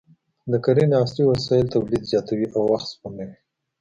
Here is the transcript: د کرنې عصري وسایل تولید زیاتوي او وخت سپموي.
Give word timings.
د 0.51 0.53
کرنې 0.63 0.95
عصري 1.03 1.23
وسایل 1.27 1.67
تولید 1.75 2.03
زیاتوي 2.11 2.47
او 2.55 2.61
وخت 2.71 2.87
سپموي. 2.93 3.35